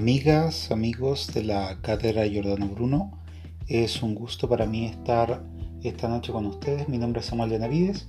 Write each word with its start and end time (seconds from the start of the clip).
Amigas, 0.00 0.70
amigos 0.70 1.30
de 1.34 1.44
la 1.44 1.76
Cátedra 1.82 2.26
Giordano 2.26 2.68
Bruno, 2.68 3.18
es 3.68 4.02
un 4.02 4.14
gusto 4.14 4.48
para 4.48 4.64
mí 4.64 4.86
estar 4.86 5.44
esta 5.82 6.08
noche 6.08 6.32
con 6.32 6.46
ustedes. 6.46 6.88
Mi 6.88 6.96
nombre 6.96 7.20
es 7.20 7.26
Samuel 7.26 7.50
Benavides, 7.50 8.08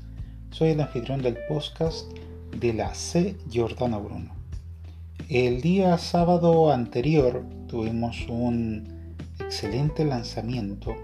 soy 0.51 0.69
el 0.69 0.79
anfitrión 0.79 1.21
del 1.21 1.37
podcast 1.49 2.09
de 2.57 2.73
la 2.73 2.95
C. 2.95 3.35
Giordano 3.49 4.01
Bruno. 4.01 4.33
El 5.27 5.59
día 5.59 5.97
sábado 5.97 6.71
anterior 6.71 7.45
tuvimos 7.67 8.25
un 8.29 9.17
excelente 9.41 10.05
lanzamiento, 10.05 10.95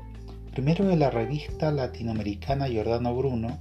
primero 0.53 0.85
de 0.85 0.95
la 0.95 1.09
revista 1.09 1.69
latinoamericana 1.69 2.69
Giordano 2.69 3.13
Bruno, 3.13 3.59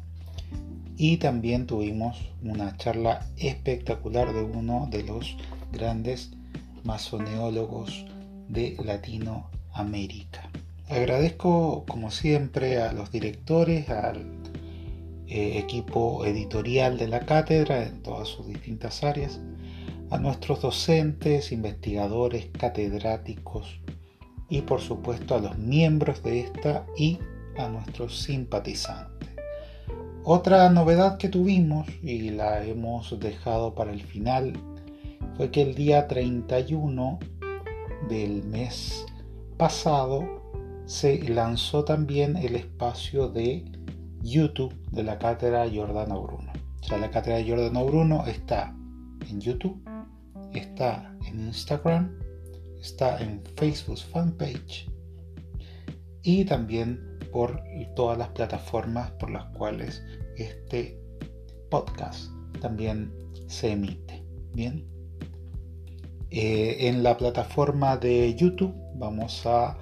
y 0.97 1.17
también 1.17 1.67
tuvimos 1.67 2.21
una 2.45 2.77
charla 2.77 3.27
espectacular 3.37 4.33
de 4.33 4.45
uno 4.45 4.87
de 4.93 5.03
los 5.03 5.37
grandes 5.73 6.31
masoneólogos 6.87 8.07
de 8.49 8.77
Latinoamérica. 8.83 10.49
Agradezco 10.89 11.85
como 11.87 12.11
siempre 12.11 12.81
a 12.81 12.93
los 12.93 13.11
directores, 13.11 13.91
al 13.91 14.19
eh, 15.27 15.59
equipo 15.59 16.25
editorial 16.25 16.97
de 16.97 17.09
la 17.09 17.21
cátedra 17.21 17.83
en 17.83 18.03
todas 18.03 18.29
sus 18.29 18.47
distintas 18.47 19.03
áreas, 19.03 19.41
a 20.11 20.19
nuestros 20.19 20.63
docentes, 20.63 21.51
investigadores, 21.51 22.47
catedráticos 22.57 23.81
y 24.49 24.61
por 24.63 24.81
supuesto 24.81 25.35
a 25.35 25.41
los 25.41 25.59
miembros 25.59 26.23
de 26.23 26.41
esta 26.41 26.87
y 26.97 27.19
a 27.59 27.69
nuestros 27.69 28.21
simpatizantes. 28.21 29.29
Otra 30.23 30.71
novedad 30.71 31.19
que 31.19 31.29
tuvimos 31.29 31.89
y 32.03 32.31
la 32.31 32.65
hemos 32.65 33.19
dejado 33.19 33.75
para 33.75 33.93
el 33.93 34.03
final 34.05 34.53
fue 35.37 35.51
que 35.51 35.63
el 35.63 35.75
día 35.75 36.07
31 36.09 37.19
del 38.09 38.45
mes 38.45 39.05
pasado 39.57 40.25
se 40.87 41.29
lanzó 41.29 41.85
también 41.85 42.37
el 42.37 42.57
espacio 42.57 43.29
de 43.29 43.65
YouTube 44.23 44.75
de 44.93 45.03
la 45.03 45.19
cátedra 45.19 45.69
Giordano 45.69 46.23
Bruno. 46.23 46.53
O 46.81 46.85
sea, 46.85 46.99
la 46.99 47.11
cátedra 47.11 47.41
Giordano 47.41 47.85
Bruno 47.85 48.25
está 48.27 48.75
en 49.29 49.41
YouTube, 49.41 49.83
está 50.55 51.17
en 51.27 51.47
Instagram, 51.47 52.17
está 52.81 53.21
en 53.21 53.43
Facebook 53.57 53.99
fanpage 53.99 54.89
y 56.23 56.45
también 56.45 57.01
por 57.33 57.63
todas 57.95 58.19
las 58.19 58.29
plataformas 58.29 59.11
por 59.13 59.31
las 59.31 59.45
cuales 59.57 60.03
este 60.37 60.99
podcast 61.71 62.31
también 62.61 63.13
se 63.47 63.73
emite. 63.73 64.25
Bien. 64.55 64.96
Eh, 66.31 66.89
en 66.89 67.05
la 67.05 67.17
plataforma 67.17 67.97
de 67.97 68.35
YouTube. 68.35 68.75
Vamos 68.97 69.47
a 69.47 69.79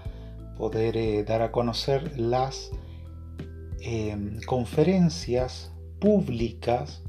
poder 0.59 0.97
eh, 0.97 1.25
dar 1.25 1.41
a 1.41 1.51
conocer 1.51 2.19
las 2.19 2.71
em, 3.81 4.41
conferencias 4.43 5.73
públicas 6.01 7.03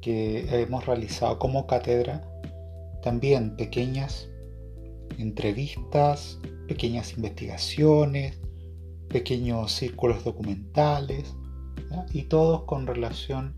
que 0.00 0.62
hemos 0.62 0.84
realizado 0.84 1.38
como 1.38 1.66
cátedra, 1.68 2.28
también 3.02 3.56
pequeñas 3.56 4.28
entrevistas, 5.16 6.40
pequeñas 6.66 7.16
investigaciones, 7.16 8.40
pequeños 9.08 9.70
círculos 9.72 10.24
documentales 10.24 11.36
y 12.12 12.22
todos 12.22 12.64
con 12.64 12.86
relación 12.86 13.54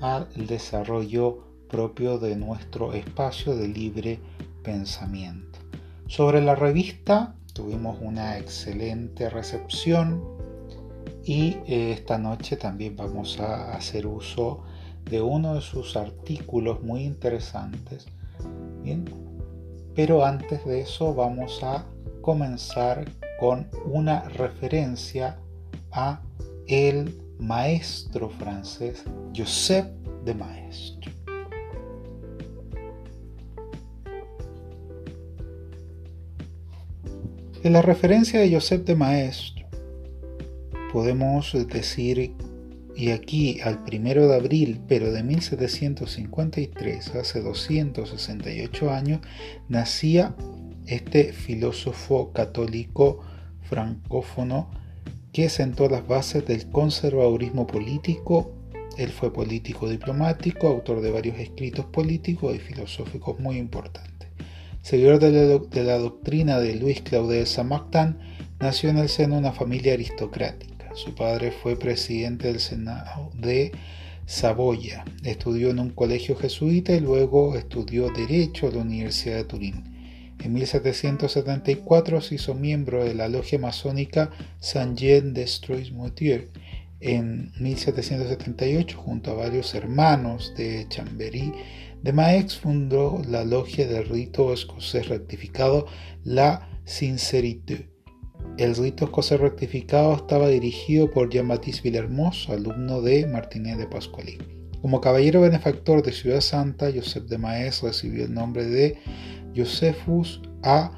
al 0.00 0.28
desarrollo 0.46 1.48
propio 1.68 2.18
de 2.18 2.36
nuestro 2.36 2.92
espacio 2.92 3.56
de 3.56 3.68
libre 3.68 4.20
Sobre 6.06 6.40
la 6.40 6.54
revista 6.54 7.34
tuvimos 7.52 7.98
una 8.00 8.38
excelente 8.38 9.28
recepción 9.30 10.22
y 11.24 11.56
eh, 11.66 11.92
esta 11.92 12.18
noche 12.18 12.56
también 12.56 12.96
vamos 12.96 13.38
a 13.40 13.74
hacer 13.74 14.06
uso 14.06 14.62
de 15.10 15.20
uno 15.20 15.54
de 15.54 15.60
sus 15.60 15.96
artículos 15.96 16.82
muy 16.82 17.02
interesantes. 17.04 18.06
Pero 19.94 20.24
antes 20.24 20.64
de 20.64 20.80
eso 20.80 21.14
vamos 21.14 21.60
a 21.62 21.84
comenzar 22.22 23.04
con 23.40 23.68
una 23.84 24.28
referencia 24.28 25.38
a 25.92 26.22
el 26.66 27.20
maestro 27.38 28.28
francés 28.30 29.04
Joseph 29.34 29.86
de 30.24 30.34
Maistre. 30.34 31.17
En 37.68 37.74
la 37.74 37.82
referencia 37.82 38.40
de 38.40 38.50
Joseph 38.50 38.86
de 38.86 38.96
Maistre 38.96 39.66
podemos 40.90 41.54
decir, 41.68 42.34
y 42.96 43.10
aquí 43.10 43.60
al 43.60 43.84
primero 43.84 44.26
de 44.26 44.36
abril, 44.36 44.80
pero 44.88 45.12
de 45.12 45.22
1753, 45.22 47.14
hace 47.16 47.42
268 47.42 48.90
años, 48.90 49.20
nacía 49.68 50.34
este 50.86 51.34
filósofo 51.34 52.32
católico 52.32 53.20
francófono 53.60 54.70
que 55.30 55.50
sentó 55.50 55.90
las 55.90 56.08
bases 56.08 56.46
del 56.46 56.70
conservadurismo 56.70 57.66
político. 57.66 58.50
Él 58.96 59.10
fue 59.10 59.30
político 59.30 59.90
diplomático, 59.90 60.68
autor 60.68 61.02
de 61.02 61.10
varios 61.10 61.38
escritos 61.38 61.84
políticos 61.84 62.56
y 62.56 62.60
filosóficos 62.60 63.38
muy 63.38 63.58
importantes. 63.58 64.17
Seguidor 64.88 65.18
de 65.18 65.84
la, 65.84 65.98
doctrina 65.98 66.60
de 66.60 66.74
Luis 66.74 67.02
Claude 67.02 67.40
de 67.40 67.44
Saint-Martin, 67.44 68.16
nació 68.58 68.88
en 68.88 68.96
el 68.96 69.10
seno 69.10 69.34
de 69.34 69.40
una 69.40 69.52
familia 69.52 69.92
aristocrática. 69.92 70.94
Su 70.94 71.14
padre 71.14 71.50
fue 71.50 71.76
presidente 71.78 72.48
del 72.48 72.58
Senado 72.58 73.30
de 73.34 73.72
Saboya. 74.24 75.04
Estudió 75.24 75.68
en 75.68 75.78
un 75.78 75.90
colegio 75.90 76.36
jesuita 76.36 76.94
y 76.94 77.00
luego 77.00 77.54
estudió 77.54 78.08
Derecho 78.08 78.68
en 78.68 78.76
la 78.76 78.80
Universidad 78.80 79.36
de 79.36 79.44
Turín. 79.44 79.84
En 80.42 80.54
1774 80.54 82.22
se 82.22 82.36
hizo 82.36 82.54
miembro 82.54 83.04
de 83.04 83.12
la 83.12 83.28
logia 83.28 83.58
masónica 83.58 84.30
Saint-Jean 84.58 85.34
de 85.34 85.46
Strois-Moutier. 85.46 86.48
En 87.00 87.52
1778, 87.60 88.96
junto 88.96 89.32
a 89.32 89.34
varios 89.34 89.74
hermanos 89.74 90.54
de 90.56 90.86
Chambéry 90.88 91.52
de 92.02 92.12
Maix, 92.12 92.58
fundó 92.58 93.20
la 93.28 93.44
logia 93.44 93.86
del 93.86 94.08
rito 94.08 94.52
escocés 94.52 95.08
rectificado, 95.08 95.86
la 96.24 96.68
Sincérité. 96.84 97.90
El 98.56 98.74
rito 98.74 99.04
escocés 99.04 99.40
rectificado 99.40 100.14
estaba 100.14 100.48
dirigido 100.48 101.10
por 101.10 101.30
Jean-Baptiste 101.30 101.82
Villermoz, 101.82 102.48
alumno 102.48 103.02
de 103.02 103.26
Martinet 103.26 103.78
de 103.78 103.86
Pascuali. 103.86 104.38
Como 104.80 105.00
caballero 105.00 105.40
benefactor 105.40 106.02
de 106.02 106.12
Ciudad 106.12 106.40
Santa, 106.40 106.90
Joseph 106.94 107.24
de 107.24 107.38
Maez 107.38 107.82
recibió 107.82 108.24
el 108.24 108.34
nombre 108.34 108.64
de 108.64 108.98
Josephus 109.54 110.40
a 110.62 110.92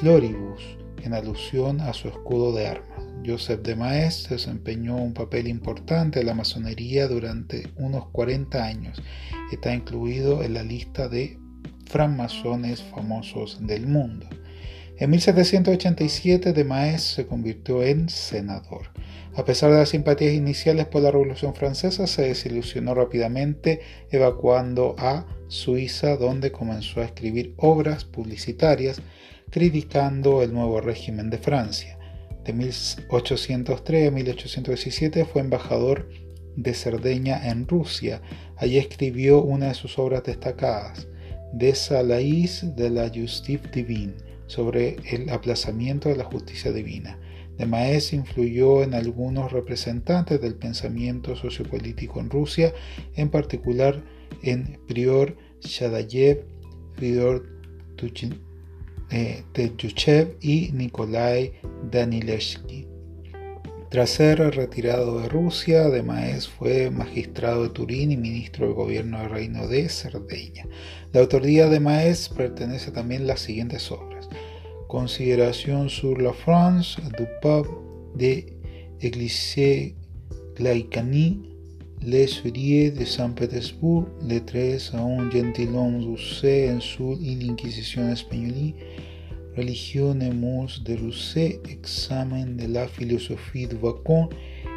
Floribus, 0.00 0.62
en 1.02 1.12
alusión 1.12 1.80
a 1.80 1.92
su 1.92 2.08
escudo 2.08 2.52
de 2.52 2.66
armas. 2.66 2.95
Joseph 3.24 3.62
de 3.62 3.76
Maes 3.76 4.28
desempeñó 4.28 4.96
un 4.96 5.14
papel 5.14 5.48
importante 5.48 6.20
en 6.20 6.26
la 6.26 6.34
masonería 6.34 7.08
durante 7.08 7.68
unos 7.76 8.08
40 8.08 8.64
años. 8.64 9.02
Está 9.52 9.74
incluido 9.74 10.42
en 10.42 10.54
la 10.54 10.62
lista 10.62 11.08
de 11.08 11.38
francmasones 11.86 12.82
famosos 12.82 13.58
del 13.66 13.86
mundo. 13.86 14.28
En 14.98 15.10
1787 15.10 16.52
de 16.52 16.64
Maes 16.64 17.02
se 17.02 17.26
convirtió 17.26 17.82
en 17.82 18.08
senador. 18.08 18.90
A 19.34 19.44
pesar 19.44 19.70
de 19.70 19.76
las 19.76 19.90
simpatías 19.90 20.32
iniciales 20.32 20.86
por 20.86 21.02
la 21.02 21.10
Revolución 21.10 21.54
Francesa, 21.54 22.06
se 22.06 22.22
desilusionó 22.22 22.94
rápidamente, 22.94 23.80
evacuando 24.10 24.96
a 24.98 25.26
Suiza, 25.48 26.16
donde 26.16 26.50
comenzó 26.50 27.02
a 27.02 27.04
escribir 27.04 27.52
obras 27.58 28.06
publicitarias 28.06 29.02
criticando 29.50 30.42
el 30.42 30.54
nuevo 30.54 30.80
régimen 30.80 31.28
de 31.28 31.38
Francia. 31.38 31.95
De 32.46 32.52
1803 32.52 34.08
a 34.08 34.10
1817 34.12 35.24
fue 35.24 35.42
embajador 35.42 36.08
de 36.54 36.74
Cerdeña 36.74 37.48
en 37.50 37.66
Rusia. 37.66 38.22
Allí 38.56 38.78
escribió 38.78 39.42
una 39.42 39.68
de 39.68 39.74
sus 39.74 39.98
obras 39.98 40.22
destacadas, 40.22 41.08
De 41.52 41.74
Salais 41.74 42.76
de 42.76 42.90
la 42.90 43.08
Justice 43.08 43.68
Divine, 43.72 44.14
sobre 44.46 44.96
el 45.10 45.28
aplazamiento 45.30 46.08
de 46.08 46.16
la 46.16 46.24
justicia 46.24 46.70
divina. 46.70 47.18
De 47.58 47.66
Maes 47.66 48.12
influyó 48.12 48.84
en 48.84 48.94
algunos 48.94 49.50
representantes 49.50 50.40
del 50.40 50.54
pensamiento 50.54 51.34
sociopolítico 51.34 52.20
en 52.20 52.30
Rusia, 52.30 52.72
en 53.16 53.28
particular 53.28 54.04
en 54.42 54.78
Prior 54.86 55.36
Shadayev, 55.62 56.44
Fyodor 56.94 57.44
eh, 59.10 59.44
y 60.40 60.70
Nikolai 60.72 61.52
Danilevsky. 61.90 62.86
Tras 63.88 64.10
ser 64.10 64.38
retirado 64.38 65.20
de 65.20 65.28
Rusia, 65.28 65.88
de 65.88 66.02
Maes 66.02 66.48
fue 66.48 66.90
magistrado 66.90 67.62
de 67.62 67.68
Turín 67.70 68.10
y 68.10 68.16
ministro 68.16 68.66
del 68.66 68.74
gobierno 68.74 69.20
del 69.20 69.30
reino 69.30 69.68
de 69.68 69.88
Cerdeña. 69.88 70.66
La 71.12 71.20
autoría 71.20 71.68
de 71.68 71.78
Maes 71.78 72.28
pertenece 72.28 72.90
también 72.90 73.22
a 73.22 73.26
las 73.26 73.40
siguientes 73.40 73.90
obras. 73.92 74.28
Considération 74.88 75.88
sur 75.88 76.20
la 76.20 76.32
France 76.32 77.00
du 77.16 77.26
pape 77.40 77.70
de 78.16 78.56
l'Église 79.00 79.94
Glaïcani, 80.56 81.55
les 82.02 82.26
Suriers 82.26 82.90
de 82.90 83.04
Saint-Pétersbourg, 83.04 84.06
les 84.22 84.40
13 84.40 84.92
a 84.94 85.00
un 85.00 85.30
gentilhomme 85.30 86.04
rusé 86.04 86.70
en 86.70 86.80
sur 86.80 87.16
l'Inquisition 87.20 88.08
espagnole, 88.10 88.74
Religion 89.56 90.20
et 90.20 90.30
mœurs 90.30 90.82
de 90.84 90.96
Rousset, 90.96 91.60
examen 91.68 92.56
de 92.56 92.66
la 92.66 92.86
philosophie 92.86 93.66
de 93.66 93.76
Bacon, 93.76 94.28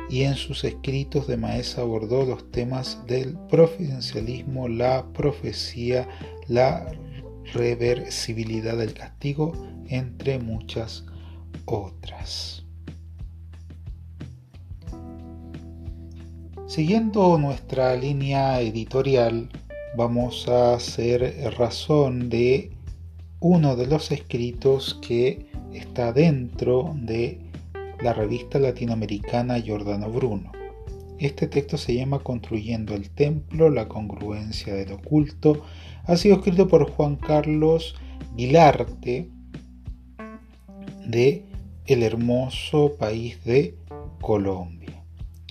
y 0.10 0.24
en 0.24 0.36
sus 0.36 0.64
escritos 0.64 1.28
de 1.28 1.38
Maesa 1.38 1.82
abordó 1.82 2.26
los 2.26 2.50
temas 2.52 2.98
del 3.08 3.38
providencialismo, 3.50 4.68
la 4.68 5.06
profecía, 5.14 6.08
la 6.48 6.92
reversibilidad 7.54 8.78
del 8.78 8.94
castigo, 8.94 9.54
entre 9.90 10.40
muchas 10.40 11.06
otras. 11.66 12.59
Siguiendo 16.70 17.40
nuestra 17.40 17.96
línea 17.96 18.62
editorial, 18.62 19.50
vamos 19.98 20.48
a 20.48 20.76
hacer 20.76 21.52
razón 21.58 22.30
de 22.30 22.70
uno 23.40 23.76
de 23.76 23.88
los 23.88 24.12
escritos 24.12 25.00
que 25.02 25.48
está 25.74 26.14
dentro 26.14 26.94
de 26.96 27.40
la 28.04 28.14
revista 28.14 28.60
latinoamericana 28.60 29.58
Giordano 29.58 30.12
Bruno. 30.12 30.52
Este 31.18 31.48
texto 31.48 31.76
se 31.76 31.96
llama 31.96 32.20
Construyendo 32.20 32.94
el 32.94 33.10
Templo, 33.10 33.72
la 33.72 33.88
congruencia 33.88 34.76
del 34.76 34.92
oculto. 34.92 35.64
Ha 36.04 36.18
sido 36.18 36.36
escrito 36.36 36.68
por 36.68 36.88
Juan 36.92 37.16
Carlos 37.16 37.96
Vilarte 38.36 39.28
de 41.08 41.46
El 41.88 42.04
hermoso 42.04 42.96
país 43.00 43.44
de 43.44 43.76
Colombia. 44.22 44.79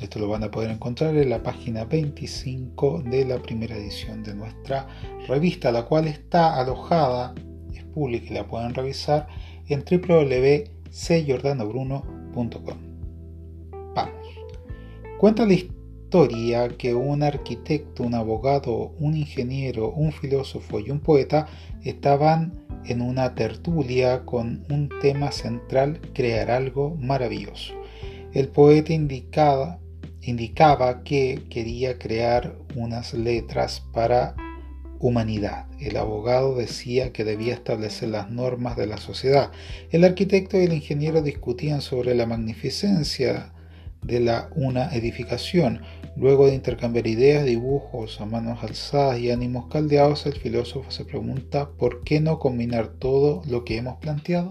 Esto 0.00 0.20
lo 0.20 0.28
van 0.28 0.44
a 0.44 0.50
poder 0.50 0.70
encontrar 0.70 1.16
en 1.16 1.28
la 1.28 1.42
página 1.42 1.84
25 1.84 3.02
de 3.02 3.24
la 3.24 3.38
primera 3.38 3.76
edición 3.76 4.22
de 4.22 4.32
nuestra 4.32 4.86
revista, 5.26 5.72
la 5.72 5.86
cual 5.86 6.06
está 6.06 6.54
alojada, 6.54 7.34
es 7.74 7.82
pública 7.84 8.26
y 8.30 8.34
la 8.34 8.46
pueden 8.46 8.74
revisar 8.74 9.26
en 9.66 9.84
www.cjordanobruno.com 9.84 12.78
Vamos. 13.94 14.26
Cuenta 15.18 15.44
la 15.44 15.54
historia 15.54 16.68
que 16.68 16.94
un 16.94 17.24
arquitecto, 17.24 18.04
un 18.04 18.14
abogado, 18.14 18.92
un 19.00 19.16
ingeniero, 19.16 19.90
un 19.90 20.12
filósofo 20.12 20.78
y 20.78 20.92
un 20.92 21.00
poeta 21.00 21.48
estaban 21.82 22.52
en 22.84 23.00
una 23.00 23.34
tertulia 23.34 24.24
con 24.24 24.64
un 24.70 24.88
tema 25.02 25.32
central, 25.32 26.00
crear 26.14 26.52
algo 26.52 26.94
maravilloso. 27.00 27.74
El 28.32 28.46
poeta 28.48 28.92
indicaba, 28.92 29.80
indicaba 30.28 31.02
que 31.02 31.42
quería 31.50 31.98
crear 31.98 32.56
unas 32.76 33.14
letras 33.14 33.82
para 33.92 34.34
humanidad. 35.00 35.66
El 35.80 35.96
abogado 35.96 36.56
decía 36.56 37.12
que 37.12 37.24
debía 37.24 37.54
establecer 37.54 38.10
las 38.10 38.30
normas 38.30 38.76
de 38.76 38.86
la 38.86 38.98
sociedad. 38.98 39.50
El 39.90 40.04
arquitecto 40.04 40.58
y 40.58 40.64
el 40.64 40.72
ingeniero 40.72 41.22
discutían 41.22 41.80
sobre 41.80 42.14
la 42.14 42.26
magnificencia 42.26 43.52
de 44.02 44.20
la 44.20 44.50
una 44.54 44.94
edificación. 44.94 45.82
Luego 46.16 46.46
de 46.46 46.54
intercambiar 46.54 47.06
ideas, 47.06 47.44
dibujos 47.44 48.20
a 48.20 48.26
manos 48.26 48.62
alzadas 48.62 49.20
y 49.20 49.30
ánimos 49.30 49.68
caldeados, 49.68 50.26
el 50.26 50.34
filósofo 50.34 50.90
se 50.90 51.04
pregunta 51.04 51.70
¿por 51.78 52.02
qué 52.02 52.20
no 52.20 52.38
combinar 52.38 52.88
todo 52.88 53.42
lo 53.46 53.64
que 53.64 53.76
hemos 53.76 53.98
planteado? 53.98 54.50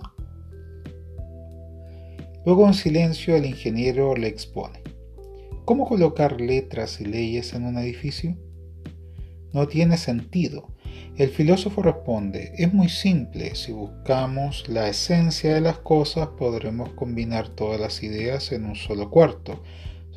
Luego 2.45 2.65
en 2.65 2.73
silencio 2.73 3.35
el 3.35 3.45
ingeniero 3.45 4.15
le 4.15 4.27
expone. 4.27 4.86
¿Cómo 5.67 5.85
colocar 5.85 6.39
letras 6.39 7.01
y 7.01 7.05
leyes 7.05 7.51
en 7.51 7.65
un 7.65 7.77
edificio? 7.77 8.37
no 9.51 9.67
tiene 9.67 9.97
sentido. 9.97 10.69
El 11.17 11.27
filósofo 11.27 11.81
responde, 11.81 12.53
es 12.55 12.73
muy 12.73 12.87
simple, 12.87 13.53
si 13.55 13.73
buscamos 13.73 14.69
la 14.69 14.87
esencia 14.87 15.53
de 15.53 15.59
las 15.59 15.79
cosas 15.79 16.29
podremos 16.37 16.93
combinar 16.93 17.49
todas 17.49 17.81
las 17.81 18.01
ideas 18.01 18.53
en 18.53 18.63
un 18.63 18.77
solo 18.77 19.09
cuarto. 19.09 19.61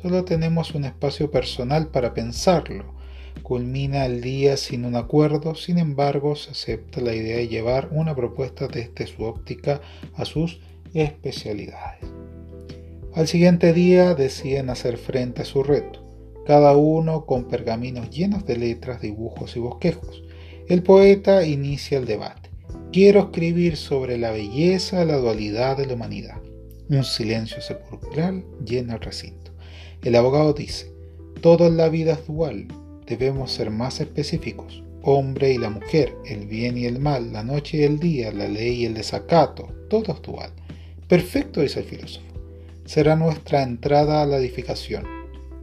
Solo 0.01 0.23
tenemos 0.23 0.73
un 0.73 0.85
espacio 0.85 1.31
personal 1.31 1.87
para 1.87 2.13
pensarlo. 2.13 2.95
Culmina 3.43 4.05
el 4.05 4.21
día 4.21 4.55
sin 4.55 4.85
un 4.85 4.95
acuerdo, 4.95 5.55
sin 5.55 5.79
embargo 5.79 6.37
se 6.37 6.51
acepta 6.51 7.01
la 7.01 7.13
idea 7.13 7.35
de 7.37 7.49
llevar 7.49 7.89
una 7.91 8.15
propuesta 8.15 8.69
desde 8.69 9.05
su 9.05 9.23
óptica 9.23 9.81
a 10.15 10.23
sus 10.23 10.61
especialidades. 10.93 12.10
Al 13.13 13.27
siguiente 13.27 13.73
día 13.73 14.15
deciden 14.15 14.69
hacer 14.69 14.97
frente 14.97 15.41
a 15.41 15.45
su 15.45 15.63
reto 15.63 16.01
cada 16.45 16.75
uno 16.75 17.25
con 17.25 17.45
pergaminos 17.45 18.09
llenos 18.09 18.45
de 18.45 18.57
letras, 18.57 19.01
dibujos 19.01 19.55
y 19.55 19.59
bosquejos. 19.59 20.23
El 20.67 20.83
poeta 20.83 21.45
inicia 21.45 21.97
el 21.97 22.05
debate. 22.05 22.49
Quiero 22.91 23.21
escribir 23.21 23.77
sobre 23.77 24.17
la 24.17 24.31
belleza, 24.31 25.05
la 25.05 25.17
dualidad 25.17 25.77
de 25.77 25.85
la 25.85 25.93
humanidad. 25.93 26.41
Un 26.89 27.03
silencio 27.03 27.61
sepulcral 27.61 28.43
llena 28.65 28.95
el 28.95 29.01
recinto. 29.01 29.51
El 30.03 30.15
abogado 30.15 30.53
dice, 30.53 30.91
todo 31.41 31.67
en 31.67 31.77
la 31.77 31.89
vida 31.89 32.13
es 32.13 32.27
dual, 32.27 32.67
debemos 33.05 33.51
ser 33.51 33.69
más 33.69 34.01
específicos. 34.01 34.83
Hombre 35.03 35.53
y 35.53 35.57
la 35.57 35.69
mujer, 35.69 36.15
el 36.25 36.47
bien 36.47 36.77
y 36.77 36.85
el 36.85 36.99
mal, 36.99 37.31
la 37.33 37.43
noche 37.43 37.77
y 37.77 37.83
el 37.83 37.99
día, 37.99 38.31
la 38.31 38.47
ley 38.47 38.81
y 38.81 38.85
el 38.85 38.93
desacato, 38.93 39.69
todo 39.89 40.13
es 40.13 40.21
dual. 40.21 40.51
Perfecto, 41.07 41.61
dice 41.61 41.79
el 41.79 41.85
filósofo. 41.85 42.30
Será 42.91 43.15
nuestra 43.15 43.63
entrada 43.63 44.21
a 44.21 44.25
la 44.25 44.35
edificación 44.35 45.05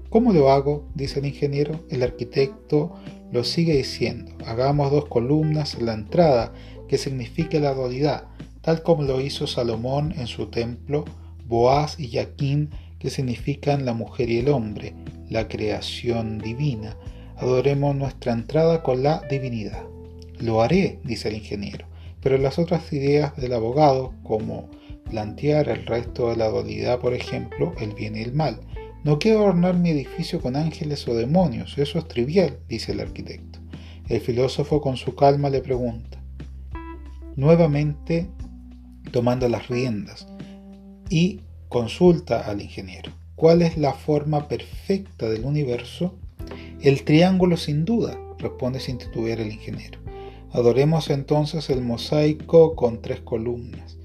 ¿Cómo 0.09 0.33
lo 0.33 0.51
hago? 0.51 0.89
dice 0.95 1.19
el 1.19 1.27
ingeniero. 1.27 1.79
El 1.91 2.03
arquitecto 2.03 2.95
lo 3.31 3.45
sigue 3.45 3.77
diciendo. 3.77 4.33
Hagamos 4.47 4.91
dos 4.91 5.09
columnas 5.09 5.75
en 5.75 5.85
la 5.85 5.93
entrada 5.93 6.55
que 6.89 6.97
signifique 6.97 7.61
la 7.61 7.75
dualidad, 7.75 8.29
tal 8.63 8.83
como 8.83 9.03
lo 9.03 9.21
hizo 9.21 9.47
Salomón 9.47 10.15
en 10.17 10.27
su 10.27 10.47
templo, 10.47 11.05
Boaz 11.47 12.01
y 12.01 12.09
Jaquín 12.09 12.71
que 12.99 13.11
significan 13.11 13.85
la 13.85 13.93
mujer 13.93 14.31
y 14.31 14.39
el 14.39 14.49
hombre, 14.49 14.95
la 15.29 15.49
creación 15.49 16.39
divina. 16.39 16.97
Adoremos 17.37 17.95
nuestra 17.95 18.33
entrada 18.33 18.83
con 18.83 19.03
la 19.03 19.21
divinidad. 19.31 19.85
Lo 20.39 20.63
haré, 20.63 20.99
dice 21.05 21.29
el 21.29 21.35
ingeniero, 21.35 21.85
pero 22.23 22.39
las 22.39 22.59
otras 22.59 22.91
ideas 22.91 23.37
del 23.37 23.53
abogado, 23.53 24.15
como 24.23 24.71
plantear 25.09 25.69
el 25.69 25.87
resto 25.87 26.31
de 26.31 26.37
la 26.37 26.49
dualidad, 26.49 27.01
por 27.01 27.15
ejemplo, 27.15 27.73
el 27.81 27.95
bien 27.95 28.17
y 28.17 28.21
el 28.21 28.33
mal, 28.33 28.61
no 29.05 29.19
quiero 29.19 29.41
adornar 29.41 29.77
mi 29.77 29.91
edificio 29.91 30.41
con 30.41 30.57
ángeles 30.57 31.07
o 31.09 31.15
demonios, 31.15 31.79
eso 31.79 31.99
es 31.99 32.09
trivial, 32.09 32.59
dice 32.69 32.93
el 32.93 33.01
arquitecto. 33.01 33.59
El 34.09 34.21
filósofo 34.21 34.81
con 34.81 34.97
su 34.97 35.15
calma 35.15 35.51
le 35.51 35.61
pregunta, 35.61 36.23
nuevamente 37.37 38.29
tomando 39.13 39.49
las 39.49 39.69
riendas, 39.69 40.27
y 41.11 41.41
consulta 41.69 42.41
al 42.41 42.61
ingeniero, 42.61 43.13
¿cuál 43.35 43.63
es 43.63 43.79
la 43.79 43.93
forma 43.93 44.49
perfecta 44.49 45.29
del 45.29 45.45
universo? 45.45 46.15
El 46.83 47.05
triángulo 47.05 47.57
sin 47.57 47.85
duda, 47.85 48.19
responde 48.39 48.81
sin 48.81 48.99
titubear 48.99 49.41
el 49.41 49.53
ingeniero. 49.53 50.01
Adoremos 50.53 51.11
entonces 51.11 51.71
el 51.71 51.83
mosaico 51.83 52.75
con 52.75 53.03
tres 53.03 53.21
columnas 53.21 53.98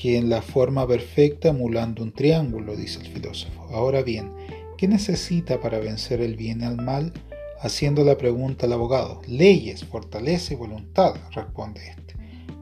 que 0.00 0.16
en 0.16 0.30
la 0.30 0.40
forma 0.40 0.88
perfecta 0.88 1.50
emulando 1.50 2.02
un 2.02 2.12
triángulo, 2.12 2.74
dice 2.74 3.00
el 3.00 3.08
filósofo. 3.08 3.68
Ahora 3.70 4.00
bien, 4.00 4.32
¿qué 4.78 4.88
necesita 4.88 5.60
para 5.60 5.78
vencer 5.78 6.22
el 6.22 6.36
bien 6.36 6.62
el 6.62 6.76
mal? 6.76 7.12
Haciendo 7.60 8.02
la 8.02 8.16
pregunta 8.16 8.64
al 8.64 8.72
abogado. 8.72 9.20
Leyes, 9.28 9.84
fortaleza 9.84 10.54
y 10.54 10.56
voluntad, 10.56 11.16
responde 11.34 11.82
este. 11.86 12.14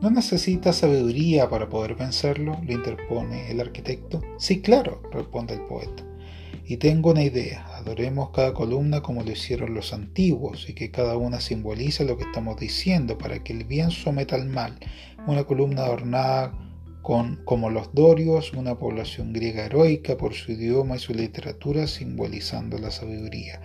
¿No 0.02 0.10
necesita 0.10 0.72
sabiduría 0.72 1.48
para 1.48 1.68
poder 1.68 1.94
vencerlo? 1.94 2.58
le 2.66 2.72
interpone 2.72 3.52
el 3.52 3.60
arquitecto. 3.60 4.20
Sí, 4.40 4.60
claro, 4.60 5.00
responde 5.12 5.54
el 5.54 5.60
poeta. 5.60 6.02
Y 6.66 6.78
tengo 6.78 7.12
una 7.12 7.22
idea, 7.22 7.64
adoremos 7.76 8.30
cada 8.30 8.52
columna 8.52 9.00
como 9.00 9.22
lo 9.22 9.30
hicieron 9.30 9.74
los 9.74 9.92
antiguos 9.92 10.68
y 10.68 10.74
que 10.74 10.90
cada 10.90 11.16
una 11.16 11.40
simbolice 11.40 12.04
lo 12.04 12.16
que 12.16 12.24
estamos 12.24 12.58
diciendo 12.58 13.16
para 13.16 13.44
que 13.44 13.52
el 13.52 13.62
bien 13.62 13.92
someta 13.92 14.34
al 14.34 14.48
mal. 14.48 14.80
Una 15.28 15.44
columna 15.44 15.82
adornada 15.82 16.67
como 17.02 17.70
los 17.70 17.94
dorios, 17.94 18.52
una 18.52 18.78
población 18.78 19.32
griega 19.32 19.64
heroica 19.64 20.16
por 20.16 20.34
su 20.34 20.52
idioma 20.52 20.96
y 20.96 20.98
su 20.98 21.14
literatura 21.14 21.86
simbolizando 21.86 22.78
la 22.78 22.90
sabiduría. 22.90 23.60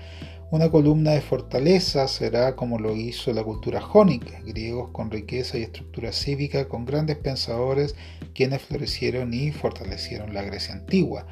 Una 0.52 0.70
columna 0.70 1.12
de 1.12 1.22
fortaleza 1.22 2.08
será 2.08 2.56
como 2.56 2.78
lo 2.78 2.96
hizo 2.96 3.34
la 3.34 3.44
cultura 3.44 3.82
jónica, 3.82 4.40
griegos 4.46 4.92
con 4.92 5.10
riqueza 5.10 5.58
y 5.58 5.63
estructura 5.63 6.12
cívica, 6.12 6.70
con 6.70 6.86
grandes 6.86 7.18
pensadores 7.18 7.96
quienes 8.36 8.62
florecieron 8.62 9.34
y 9.34 9.52
fortalecieron 9.52 10.34
la 10.34 10.44
Grecia 10.44 10.75
antigua. 10.75 11.25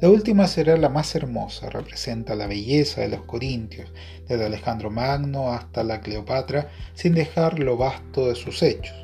La 0.00 0.08
última 0.08 0.46
será 0.46 0.76
la 0.76 0.88
más 0.88 1.12
hermosa, 1.16 1.70
representa 1.70 2.36
la 2.36 2.46
belleza 2.46 3.00
de 3.00 3.08
los 3.08 3.22
corintios, 3.22 3.92
desde 4.28 4.46
Alejandro 4.46 4.90
Magno 4.90 5.52
hasta 5.52 5.82
la 5.82 6.00
Cleopatra, 6.00 6.68
sin 6.94 7.14
dejar 7.14 7.58
lo 7.58 7.76
vasto 7.76 8.28
de 8.28 8.36
sus 8.36 8.62
hechos. 8.62 8.94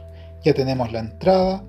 Ya 0.44 0.54
tenemos 0.54 0.92
la 0.92 1.00
entrada, 1.00 1.64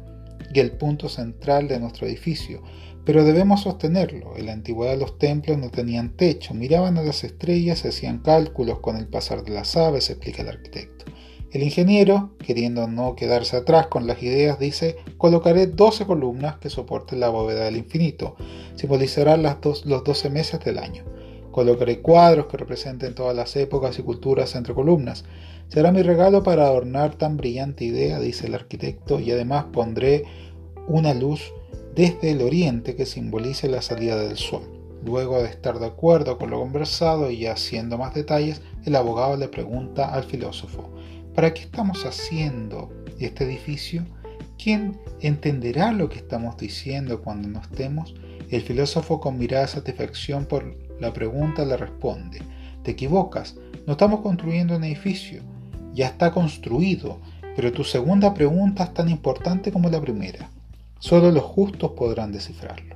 y 0.53 0.59
el 0.59 0.71
punto 0.71 1.09
central 1.09 1.67
de 1.67 1.79
nuestro 1.79 2.07
edificio, 2.07 2.61
pero 3.05 3.23
debemos 3.23 3.61
sostenerlo. 3.61 4.35
En 4.35 4.47
la 4.47 4.53
antigüedad 4.53 4.97
los 4.97 5.17
templos 5.17 5.57
no 5.57 5.69
tenían 5.69 6.15
techo, 6.17 6.53
miraban 6.53 6.97
a 6.97 7.03
las 7.03 7.23
estrellas, 7.23 7.85
hacían 7.85 8.19
cálculos 8.19 8.79
con 8.79 8.97
el 8.97 9.07
pasar 9.07 9.43
de 9.43 9.51
las 9.51 9.77
aves, 9.77 10.09
explica 10.09 10.41
el 10.41 10.49
arquitecto. 10.49 11.05
El 11.51 11.63
ingeniero, 11.63 12.31
queriendo 12.45 12.85
no 12.87 13.15
quedarse 13.15 13.55
atrás 13.55 13.87
con 13.87 14.07
las 14.07 14.21
ideas, 14.21 14.59
dice, 14.59 14.97
colocaré 15.17 15.67
12 15.67 16.05
columnas 16.05 16.57
que 16.57 16.69
soporten 16.69 17.21
la 17.21 17.29
bóveda 17.29 17.63
del 17.63 17.77
infinito, 17.77 18.35
simbolizarán 18.75 19.41
las 19.41 19.61
dos, 19.61 19.85
los 19.85 20.03
12 20.03 20.29
meses 20.31 20.59
del 20.59 20.79
año. 20.79 21.05
Colocaré 21.51 22.01
cuadros 22.01 22.47
que 22.47 22.57
representen 22.57 23.15
todas 23.15 23.33
las 23.33 23.55
épocas 23.55 23.97
y 23.97 24.01
culturas 24.01 24.53
entre 24.55 24.73
columnas. 24.73 25.23
Será 25.69 25.91
mi 25.91 26.03
regalo 26.03 26.43
para 26.43 26.67
adornar 26.67 27.15
tan 27.15 27.37
brillante 27.37 27.85
idea, 27.85 28.19
dice 28.19 28.47
el 28.47 28.55
arquitecto, 28.55 29.19
y 29.19 29.31
además 29.31 29.65
pondré 29.73 30.23
una 30.87 31.13
luz 31.13 31.51
desde 31.95 32.31
el 32.31 32.41
oriente 32.41 32.95
que 32.95 33.05
simbolice 33.05 33.67
la 33.67 33.81
salida 33.81 34.17
del 34.17 34.37
sol. 34.37 34.61
Luego 35.03 35.41
de 35.41 35.49
estar 35.49 35.79
de 35.79 35.87
acuerdo 35.87 36.37
con 36.37 36.49
lo 36.49 36.59
conversado 36.59 37.29
y 37.31 37.45
haciendo 37.45 37.97
más 37.97 38.13
detalles, 38.13 38.61
el 38.85 38.95
abogado 38.95 39.37
le 39.37 39.47
pregunta 39.47 40.13
al 40.13 40.23
filósofo, 40.23 40.89
¿para 41.33 41.53
qué 41.53 41.61
estamos 41.61 42.05
haciendo 42.05 42.91
este 43.19 43.43
edificio? 43.43 44.05
¿Quién 44.61 44.99
entenderá 45.19 45.91
lo 45.91 46.09
que 46.09 46.17
estamos 46.17 46.57
diciendo 46.57 47.21
cuando 47.21 47.47
no 47.47 47.59
estemos? 47.59 48.15
El 48.49 48.61
filósofo 48.61 49.19
con 49.19 49.37
mirada 49.37 49.65
de 49.65 49.71
satisfacción 49.71 50.45
por 50.45 50.77
la 50.99 51.11
pregunta 51.11 51.65
le 51.65 51.75
responde, 51.75 52.39
te 52.83 52.91
equivocas, 52.91 53.57
no 53.85 53.93
estamos 53.93 54.21
construyendo 54.21 54.75
un 54.75 54.83
edificio, 54.83 55.41
ya 55.95 56.07
está 56.07 56.31
construido, 56.31 57.19
pero 57.55 57.71
tu 57.71 57.83
segunda 57.83 58.33
pregunta 58.33 58.83
es 58.83 58.93
tan 58.93 59.09
importante 59.09 59.71
como 59.71 59.89
la 59.89 60.01
primera. 60.01 60.51
Solo 60.99 61.31
los 61.31 61.43
justos 61.43 61.91
podrán 61.91 62.31
descifrarlo. 62.31 62.95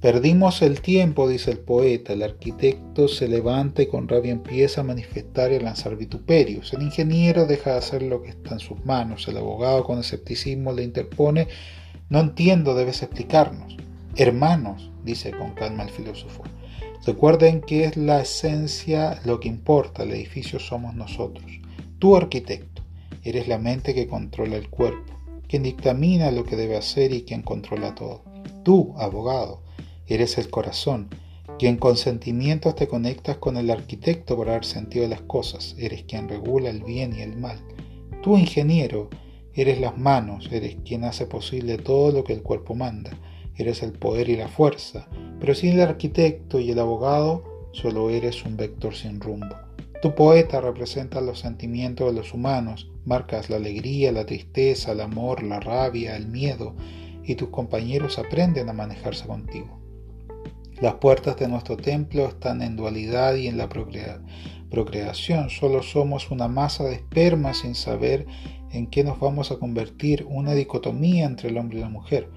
Perdimos 0.00 0.62
el 0.62 0.80
tiempo, 0.80 1.28
dice 1.28 1.50
el 1.50 1.58
poeta, 1.58 2.14
el 2.14 2.22
arquitecto 2.22 3.06
se 3.06 3.28
levanta 3.28 3.82
y 3.82 3.86
con 3.86 4.08
rabia 4.08 4.32
empieza 4.32 4.80
a 4.80 4.84
manifestar 4.84 5.52
y 5.52 5.56
a 5.56 5.60
lanzar 5.60 5.94
vituperios. 5.96 6.72
El 6.72 6.80
ingeniero 6.80 7.44
deja 7.44 7.72
de 7.72 7.78
hacer 7.78 8.02
lo 8.02 8.22
que 8.22 8.30
está 8.30 8.54
en 8.54 8.60
sus 8.60 8.82
manos. 8.86 9.28
El 9.28 9.36
abogado 9.36 9.84
con 9.84 9.98
escepticismo 9.98 10.72
le 10.72 10.84
interpone, 10.84 11.48
no 12.08 12.20
entiendo, 12.20 12.74
debes 12.74 13.02
explicarnos. 13.02 13.76
Hermanos, 14.16 14.90
dice 15.04 15.32
con 15.32 15.52
calma 15.52 15.82
el 15.82 15.90
filósofo, 15.90 16.44
recuerden 17.04 17.60
que 17.60 17.84
es 17.84 17.98
la 17.98 18.22
esencia 18.22 19.20
lo 19.26 19.38
que 19.38 19.48
importa, 19.48 20.04
el 20.04 20.12
edificio 20.12 20.58
somos 20.58 20.94
nosotros. 20.94 21.60
Tú 22.00 22.16
arquitecto, 22.16 22.82
eres 23.22 23.46
la 23.46 23.58
mente 23.58 23.94
que 23.94 24.08
controla 24.08 24.56
el 24.56 24.68
cuerpo 24.68 25.20
quien 25.50 25.64
dictamina 25.64 26.30
lo 26.30 26.44
que 26.44 26.54
debe 26.54 26.76
hacer 26.76 27.12
y 27.12 27.22
quien 27.22 27.42
controla 27.42 27.96
todo. 27.96 28.22
Tú, 28.62 28.94
abogado, 28.98 29.62
eres 30.06 30.38
el 30.38 30.48
corazón, 30.48 31.08
quien 31.58 31.76
con 31.76 31.96
sentimientos 31.96 32.76
te 32.76 32.86
conectas 32.86 33.38
con 33.38 33.56
el 33.56 33.68
arquitecto 33.68 34.38
para 34.38 34.52
dar 34.52 34.64
sentido 34.64 35.06
a 35.06 35.08
las 35.08 35.22
cosas, 35.22 35.74
eres 35.76 36.04
quien 36.04 36.28
regula 36.28 36.70
el 36.70 36.84
bien 36.84 37.16
y 37.16 37.22
el 37.22 37.36
mal. 37.36 37.58
Tú, 38.22 38.38
ingeniero, 38.38 39.10
eres 39.52 39.80
las 39.80 39.98
manos, 39.98 40.48
eres 40.52 40.76
quien 40.84 41.02
hace 41.02 41.26
posible 41.26 41.78
todo 41.78 42.12
lo 42.12 42.22
que 42.22 42.34
el 42.34 42.42
cuerpo 42.42 42.76
manda, 42.76 43.10
eres 43.56 43.82
el 43.82 43.90
poder 43.90 44.28
y 44.28 44.36
la 44.36 44.46
fuerza, 44.46 45.08
pero 45.40 45.56
sin 45.56 45.72
el 45.72 45.80
arquitecto 45.80 46.60
y 46.60 46.70
el 46.70 46.78
abogado, 46.78 47.70
solo 47.72 48.08
eres 48.08 48.44
un 48.44 48.56
vector 48.56 48.94
sin 48.94 49.20
rumbo. 49.20 49.56
Tu 50.02 50.14
poeta 50.14 50.62
representa 50.62 51.20
los 51.20 51.40
sentimientos 51.40 52.06
de 52.06 52.18
los 52.18 52.32
humanos, 52.32 52.90
marcas 53.04 53.50
la 53.50 53.56
alegría, 53.56 54.12
la 54.12 54.24
tristeza, 54.24 54.92
el 54.92 55.00
amor, 55.00 55.42
la 55.42 55.60
rabia, 55.60 56.16
el 56.16 56.26
miedo, 56.26 56.74
y 57.22 57.34
tus 57.34 57.50
compañeros 57.50 58.18
aprenden 58.18 58.70
a 58.70 58.72
manejarse 58.72 59.26
contigo. 59.26 59.78
Las 60.80 60.94
puertas 60.94 61.36
de 61.36 61.48
nuestro 61.48 61.76
templo 61.76 62.26
están 62.26 62.62
en 62.62 62.76
dualidad 62.76 63.34
y 63.34 63.48
en 63.48 63.58
la 63.58 63.68
procreación. 63.68 65.50
Solo 65.50 65.82
somos 65.82 66.30
una 66.30 66.48
masa 66.48 66.84
de 66.84 66.94
esperma 66.94 67.52
sin 67.52 67.74
saber 67.74 68.24
en 68.72 68.86
qué 68.86 69.04
nos 69.04 69.20
vamos 69.20 69.50
a 69.50 69.58
convertir, 69.58 70.24
una 70.26 70.54
dicotomía 70.54 71.26
entre 71.26 71.50
el 71.50 71.58
hombre 71.58 71.76
y 71.76 71.82
la 71.82 71.90
mujer. 71.90 72.30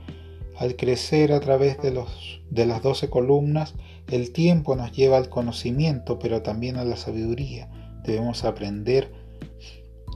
Al 0.58 0.76
crecer 0.76 1.32
a 1.34 1.40
través 1.40 1.82
de, 1.82 1.92
los, 1.92 2.42
de 2.50 2.66
las 2.66 2.82
doce 2.82 3.10
columnas, 3.10 3.74
el 4.08 4.32
tiempo 4.32 4.76
nos 4.76 4.92
lleva 4.92 5.18
al 5.18 5.30
conocimiento, 5.30 6.20
pero 6.20 6.42
también 6.42 6.78
a 6.78 6.84
la 6.84 6.96
sabiduría. 6.96 7.70
Debemos 8.04 8.44
aprender 8.44 9.12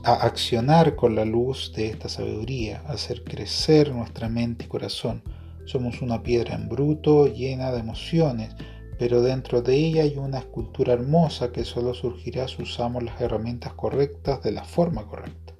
a 0.04 0.14
accionar 0.14 0.94
con 0.94 1.14
la 1.14 1.24
luz 1.24 1.72
de 1.74 1.88
esta 1.88 2.08
sabiduría, 2.08 2.82
hacer 2.86 3.24
crecer 3.24 3.92
nuestra 3.92 4.28
mente 4.28 4.64
y 4.64 4.68
corazón. 4.68 5.22
Somos 5.64 6.00
una 6.02 6.22
piedra 6.22 6.54
en 6.54 6.68
bruto 6.68 7.26
llena 7.26 7.72
de 7.72 7.80
emociones, 7.80 8.54
pero 8.98 9.22
dentro 9.22 9.62
de 9.62 9.74
ella 9.74 10.02
hay 10.02 10.16
una 10.16 10.38
escultura 10.38 10.92
hermosa 10.92 11.52
que 11.52 11.64
solo 11.64 11.94
surgirá 11.94 12.48
si 12.48 12.62
usamos 12.62 13.02
las 13.02 13.20
herramientas 13.20 13.72
correctas 13.74 14.42
de 14.42 14.52
la 14.52 14.64
forma 14.64 15.06
correcta. 15.06 15.54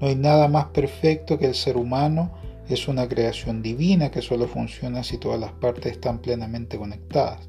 No 0.00 0.08
hay 0.08 0.16
nada 0.16 0.48
más 0.48 0.66
perfecto 0.66 1.38
que 1.38 1.46
el 1.46 1.54
ser 1.54 1.76
humano 1.76 2.32
es 2.68 2.88
una 2.88 3.08
creación 3.08 3.62
divina 3.62 4.10
que 4.10 4.22
solo 4.22 4.46
funciona 4.46 5.02
si 5.02 5.18
todas 5.18 5.40
las 5.40 5.52
partes 5.52 5.92
están 5.92 6.20
plenamente 6.20 6.78
conectadas. 6.78 7.48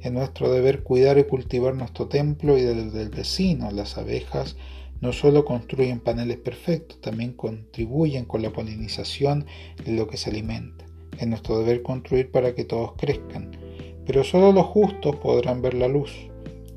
Es 0.00 0.12
nuestro 0.12 0.50
deber 0.50 0.82
cuidar 0.82 1.18
y 1.18 1.24
cultivar 1.24 1.74
nuestro 1.74 2.08
templo 2.08 2.58
y 2.58 2.62
del, 2.62 2.92
del 2.92 3.08
vecino. 3.08 3.70
Las 3.70 3.96
abejas 3.96 4.56
no 5.00 5.12
solo 5.12 5.44
construyen 5.44 6.00
paneles 6.00 6.38
perfectos, 6.38 7.00
también 7.00 7.32
contribuyen 7.32 8.24
con 8.24 8.42
la 8.42 8.52
polinización 8.52 9.46
de 9.84 9.92
lo 9.92 10.08
que 10.08 10.16
se 10.16 10.30
alimenta. 10.30 10.84
Es 11.18 11.26
nuestro 11.26 11.58
deber 11.58 11.82
construir 11.82 12.30
para 12.30 12.54
que 12.54 12.64
todos 12.64 12.92
crezcan. 12.96 13.52
Pero 14.06 14.24
solo 14.24 14.52
los 14.52 14.66
justos 14.66 15.16
podrán 15.16 15.62
ver 15.62 15.74
la 15.74 15.88
luz. 15.88 16.10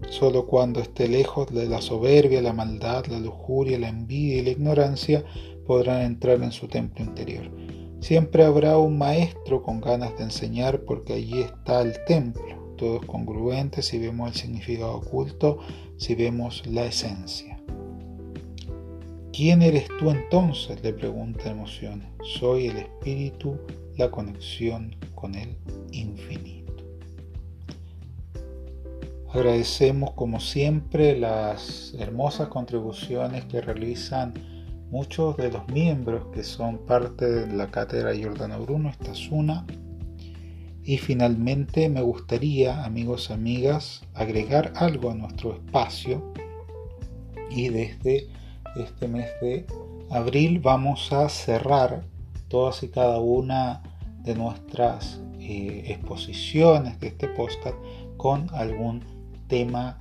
Solo 0.10 0.46
cuando 0.46 0.80
esté 0.80 1.08
lejos 1.08 1.54
de 1.54 1.68
la 1.68 1.82
soberbia, 1.82 2.42
la 2.42 2.54
maldad, 2.54 3.06
la 3.08 3.20
lujuria, 3.20 3.80
la 3.80 3.90
envidia 3.90 4.38
y 4.38 4.42
la 4.44 4.52
ignorancia 4.52 5.26
podrán 5.66 6.02
entrar 6.04 6.42
en 6.42 6.52
su 6.52 6.68
templo 6.68 7.04
interior. 7.04 7.50
Siempre 8.00 8.44
habrá 8.44 8.78
un 8.78 8.98
maestro 8.98 9.64
con 9.64 9.82
ganas 9.82 10.18
de 10.18 10.26
enseñar 10.26 10.82
porque 10.82 11.14
allí 11.14 11.42
está 11.42 11.82
el 11.82 11.96
templo. 12.06 12.76
Todo 12.78 13.02
es 13.02 13.06
congruente 13.06 13.82
si 13.82 13.98
vemos 13.98 14.30
el 14.30 14.36
significado 14.36 14.98
oculto, 14.98 15.60
si 15.98 16.14
vemos 16.16 16.66
la 16.68 16.86
esencia. 16.86 17.60
¿Quién 19.34 19.62
eres 19.62 19.88
tú 20.00 20.10
entonces? 20.10 20.82
le 20.84 20.94
pregunta 20.94 21.50
emociones. 21.50 22.08
Soy 22.24 22.68
el 22.68 22.78
espíritu, 22.78 23.60
la 23.96 24.10
conexión 24.10 24.96
con 25.16 25.36
el 25.36 25.58
infinito. 25.92 26.74
Agradecemos 29.30 30.12
como 30.12 30.40
siempre 30.40 31.18
las 31.18 31.94
hermosas 32.00 32.48
contribuciones 32.48 33.46
que 33.46 33.62
realizan 33.62 34.34
muchos 34.90 35.38
de 35.38 35.52
los 35.52 35.68
miembros 35.70 36.28
que 36.34 36.44
son 36.44 36.80
parte 36.86 37.26
de 37.26 37.54
la 37.54 37.68
cátedra 37.68 38.14
Giordano 38.14 38.60
Bruno, 38.60 38.90
esta 38.90 39.12
es 39.12 39.30
una. 39.30 39.66
Y 40.84 40.98
finalmente 40.98 41.90
me 41.90 42.02
gustaría, 42.02 42.86
amigos 42.86 43.30
amigas, 43.30 44.04
agregar 44.14 44.72
algo 44.76 45.12
a 45.12 45.16
nuestro 45.16 45.54
espacio. 45.56 46.32
Y 47.50 47.70
desde 47.70 48.28
este 48.78 49.08
mes 49.08 49.30
de 49.42 49.66
abril 50.10 50.60
vamos 50.60 51.12
a 51.12 51.28
cerrar 51.28 52.04
todas 52.48 52.84
y 52.84 52.90
cada 52.90 53.20
una 53.20 53.84
de 54.24 54.36
nuestras 54.36 55.22
eh, 55.40 55.84
exposiciones 55.88 57.00
de 57.00 57.08
este 57.08 57.28
podcast 57.30 57.76
con 58.16 58.50
algún 58.54 59.04
tema 59.48 60.00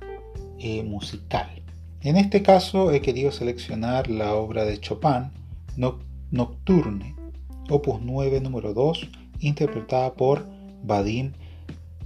eh, 0.59 0.83
musical. 0.83 1.66
En 2.01 2.15
este 2.15 2.43
caso 2.43 2.91
he 2.91 3.01
querido 3.01 3.31
seleccionar 3.31 4.07
la 4.07 4.35
obra 4.35 4.65
de 4.65 4.79
Chopin, 4.79 5.31
Nocturne, 6.31 7.15
opus 7.69 7.99
9 8.01 8.39
número 8.39 8.73
2, 8.73 9.09
interpretada 9.39 10.13
por 10.13 10.45
Vadim 10.83 11.33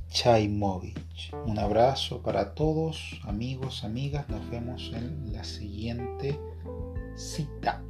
Chaimovich. 0.10 1.33
Un 1.45 1.60
abrazo 1.60 2.21
para 2.21 2.53
todos, 2.53 3.19
amigos, 3.24 3.83
amigas. 3.83 4.29
Nos 4.29 4.50
vemos 4.50 4.91
en 4.95 5.33
la 5.33 5.43
siguiente 5.43 6.39
cita 7.17 7.83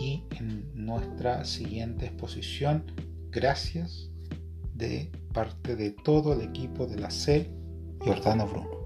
y 0.00 0.22
en 0.38 0.70
nuestra 0.74 1.44
siguiente 1.44 2.06
exposición. 2.06 2.84
Gracias 3.30 4.10
de 4.74 5.10
parte 5.34 5.74
de 5.74 5.90
todo 5.90 6.34
el 6.34 6.42
equipo 6.42 6.86
de 6.86 7.00
la 7.00 7.10
C. 7.10 7.50
Jordano 8.00 8.46
Bruno. 8.46 8.85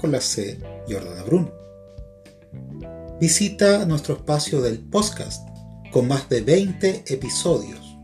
con 0.00 0.12
la 0.12 0.20
C. 0.20 0.58
Jordana 0.88 1.22
Bruno. 1.22 1.52
Visita 3.20 3.84
nuestro 3.84 4.14
espacio 4.14 4.62
del 4.62 4.78
podcast 4.78 5.46
con 5.92 6.08
más 6.08 6.28
de 6.28 6.40
20 6.40 7.04
episodios. 7.08 7.98